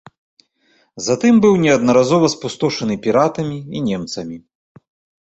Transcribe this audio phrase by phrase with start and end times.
[1.07, 4.35] Затым быў неаднаразова спустошаны піратамі і немцамі.